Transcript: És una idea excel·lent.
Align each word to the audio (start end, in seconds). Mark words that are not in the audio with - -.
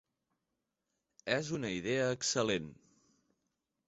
És 1.35 1.51
una 1.57 1.71
idea 1.79 2.07
excel·lent. 2.15 2.67